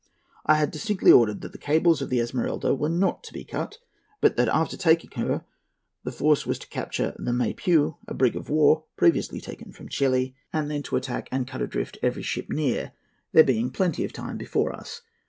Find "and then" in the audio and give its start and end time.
10.51-10.81